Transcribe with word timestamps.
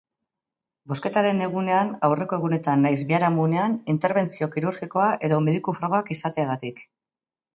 Bozketaren 0.93 1.41
egunean, 1.47 1.89
aurreko 2.07 2.39
egunetan 2.39 2.81
nahiz 2.87 2.97
biharamunean 3.11 3.77
interbentzio 3.95 4.49
kirurgikoa 4.55 5.09
edo 5.29 5.39
mediku 5.49 5.77
frogak 5.81 6.13
izateagatik. 6.19 6.83